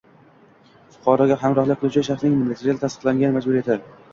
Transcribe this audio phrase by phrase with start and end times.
[0.95, 3.79] fuqaroga hamrohlik qiluvchi shaxsning notarial tasdiqlangan majburiyati